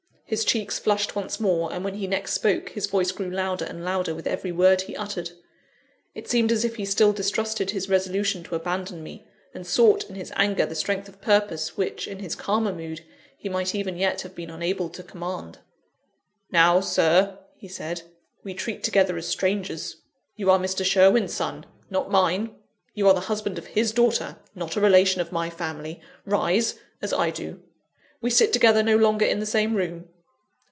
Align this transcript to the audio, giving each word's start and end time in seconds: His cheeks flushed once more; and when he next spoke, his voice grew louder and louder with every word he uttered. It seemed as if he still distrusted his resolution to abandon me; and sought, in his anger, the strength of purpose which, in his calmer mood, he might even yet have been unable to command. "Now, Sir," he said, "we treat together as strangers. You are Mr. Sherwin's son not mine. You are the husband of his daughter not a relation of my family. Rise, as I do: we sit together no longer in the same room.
His 0.31 0.45
cheeks 0.45 0.79
flushed 0.79 1.13
once 1.13 1.41
more; 1.41 1.73
and 1.73 1.83
when 1.83 1.95
he 1.95 2.07
next 2.07 2.31
spoke, 2.31 2.69
his 2.69 2.85
voice 2.85 3.11
grew 3.11 3.29
louder 3.29 3.65
and 3.65 3.83
louder 3.83 4.15
with 4.15 4.25
every 4.25 4.53
word 4.53 4.83
he 4.83 4.95
uttered. 4.95 5.31
It 6.15 6.29
seemed 6.29 6.53
as 6.53 6.63
if 6.63 6.77
he 6.77 6.85
still 6.85 7.11
distrusted 7.11 7.71
his 7.71 7.89
resolution 7.89 8.41
to 8.43 8.55
abandon 8.55 9.03
me; 9.03 9.27
and 9.53 9.67
sought, 9.67 10.05
in 10.09 10.15
his 10.15 10.31
anger, 10.37 10.65
the 10.65 10.73
strength 10.73 11.09
of 11.09 11.19
purpose 11.19 11.75
which, 11.75 12.07
in 12.07 12.19
his 12.19 12.37
calmer 12.37 12.71
mood, 12.71 13.01
he 13.37 13.49
might 13.49 13.75
even 13.75 13.97
yet 13.97 14.21
have 14.21 14.33
been 14.33 14.49
unable 14.49 14.87
to 14.91 15.03
command. 15.03 15.59
"Now, 16.49 16.79
Sir," 16.79 17.37
he 17.57 17.67
said, 17.67 18.03
"we 18.41 18.53
treat 18.53 18.85
together 18.85 19.17
as 19.17 19.27
strangers. 19.27 19.97
You 20.37 20.49
are 20.49 20.59
Mr. 20.59 20.85
Sherwin's 20.85 21.33
son 21.33 21.65
not 21.89 22.09
mine. 22.09 22.55
You 22.93 23.05
are 23.09 23.13
the 23.13 23.19
husband 23.19 23.57
of 23.57 23.65
his 23.67 23.91
daughter 23.91 24.37
not 24.55 24.77
a 24.77 24.79
relation 24.79 25.19
of 25.19 25.33
my 25.33 25.49
family. 25.49 25.99
Rise, 26.25 26.75
as 27.01 27.11
I 27.11 27.31
do: 27.31 27.61
we 28.21 28.29
sit 28.29 28.53
together 28.53 28.81
no 28.81 28.95
longer 28.95 29.25
in 29.25 29.41
the 29.41 29.45
same 29.45 29.75
room. 29.75 30.07